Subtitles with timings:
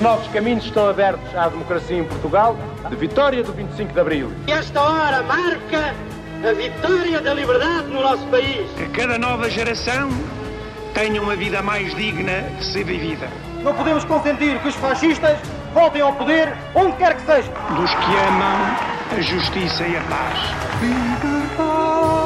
[0.00, 2.56] Novos caminhos estão abertos à democracia em Portugal,
[2.88, 4.32] de vitória do 25 de Abril.
[4.48, 5.94] Esta hora marca
[6.48, 8.68] a vitória da liberdade no nosso país.
[8.76, 10.10] Que cada nova geração
[10.94, 13.28] tenha uma vida mais digna de ser vivida.
[13.62, 15.38] Não podemos consentir que os fascistas
[15.72, 17.48] voltem ao poder onde quer que seja.
[17.76, 18.76] Dos que amam
[19.16, 22.21] a justiça e a paz.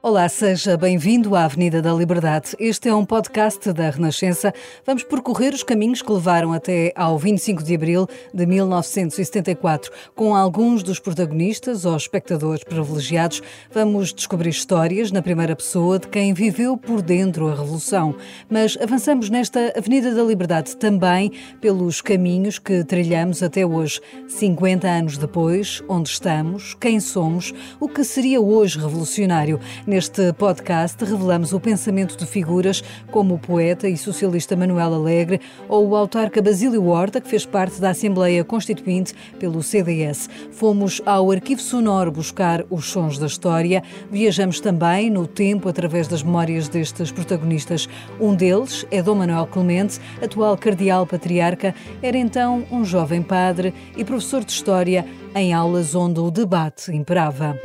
[0.00, 2.54] Olá, seja bem-vindo à Avenida da Liberdade.
[2.56, 4.54] Este é um podcast da Renascença.
[4.86, 9.90] Vamos percorrer os caminhos que levaram até ao 25 de abril de 1974.
[10.14, 16.32] Com alguns dos protagonistas ou espectadores privilegiados, vamos descobrir histórias na primeira pessoa de quem
[16.32, 18.14] viveu por dentro a Revolução.
[18.48, 24.00] Mas avançamos nesta Avenida da Liberdade também pelos caminhos que trilhamos até hoje.
[24.28, 29.58] 50 anos depois, onde estamos, quem somos, o que seria hoje revolucionário.
[29.88, 35.88] Neste podcast, revelamos o pensamento de figuras como o poeta e socialista Manuel Alegre ou
[35.88, 40.28] o autarca Basílio Horta, que fez parte da Assembleia Constituinte pelo CDS.
[40.52, 43.82] Fomos ao Arquivo Sonoro buscar os sons da história.
[44.10, 47.88] Viajamos também no tempo através das memórias destes protagonistas.
[48.20, 51.74] Um deles é Dom Manuel Clemente, atual cardeal patriarca.
[52.02, 57.58] Era então um jovem padre e professor de História em aulas onde o debate imperava.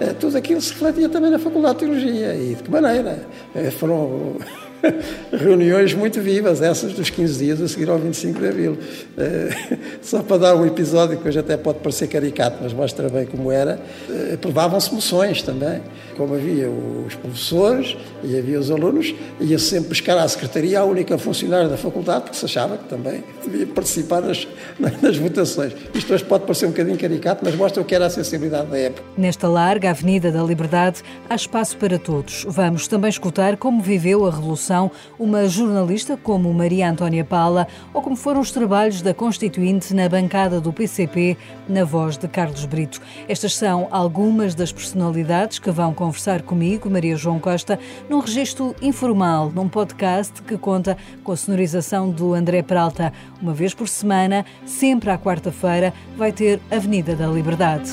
[0.00, 2.34] Eh, tudo aquilo se refletia também na Faculdade de Teologia.
[2.34, 3.28] E de que maneira?
[3.54, 4.36] Eh, foram
[5.32, 8.72] reuniões muito vivas, essas dos 15 dias a seguir ao 25 de Abril.
[8.72, 13.26] Uh, só para dar um episódio que hoje até pode parecer caricato, mas mostra bem
[13.26, 15.80] como era, uh, provavam-se moções também.
[16.16, 21.16] Como havia os professores e havia os alunos, ia sempre buscar à secretaria a única
[21.16, 24.46] funcionária da faculdade, porque se achava que também devia participar nas,
[25.00, 25.72] nas votações.
[25.94, 28.78] Isto hoje pode parecer um bocadinho caricato, mas mostra o que era a sensibilidade da
[28.78, 29.02] época.
[29.16, 32.44] Nesta larga Avenida da Liberdade, há espaço para todos.
[32.46, 34.69] Vamos também escutar como viveu a Revolução
[35.18, 40.60] uma jornalista como Maria Antónia Paula ou como foram os trabalhos da Constituinte na bancada
[40.60, 41.36] do PCP,
[41.68, 43.00] na voz de Carlos Brito.
[43.28, 47.78] Estas são algumas das personalidades que vão conversar comigo, Maria João Costa,
[48.08, 53.12] num registro informal, num podcast que conta com a sonorização do André Peralta.
[53.42, 57.90] Uma vez por semana, sempre à quarta-feira, vai ter Avenida da Liberdade.